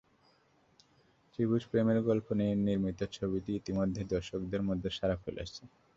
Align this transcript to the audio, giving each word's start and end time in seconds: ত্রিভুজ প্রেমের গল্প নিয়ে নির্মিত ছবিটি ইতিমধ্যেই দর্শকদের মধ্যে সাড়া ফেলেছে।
ত্রিভুজ 1.31 1.63
প্রেমের 1.71 1.99
গল্প 2.07 2.27
নিয়ে 2.39 2.53
নির্মিত 2.59 2.99
ছবিটি 3.17 3.51
ইতিমধ্যেই 3.55 4.11
দর্শকদের 4.13 4.61
মধ্যে 4.69 4.89
সাড়া 4.97 5.17
ফেলেছে। 5.23 5.61